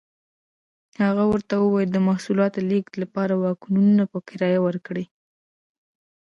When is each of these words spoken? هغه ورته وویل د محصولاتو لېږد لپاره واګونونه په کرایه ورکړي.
هغه 1.03 1.23
ورته 1.31 1.53
وویل 1.57 1.89
د 1.93 1.97
محصولاتو 2.07 2.59
لېږد 2.69 2.93
لپاره 3.03 3.33
واګونونه 3.41 4.03
په 4.11 4.19
کرایه 4.27 4.59
ورکړي. 4.67 5.05